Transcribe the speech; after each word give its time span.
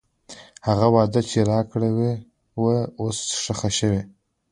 هغه 0.67 0.87
وعده 0.95 1.21
چې 1.29 1.39
راکړې 1.51 1.89
وه، 2.61 2.77
اوس 3.01 3.19
ښخ 3.43 3.61
شوې. 3.77 4.01